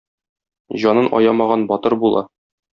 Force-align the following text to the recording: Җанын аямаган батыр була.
Җанын 0.85 1.11
аямаган 1.21 1.69
батыр 1.75 2.01
була. 2.07 2.27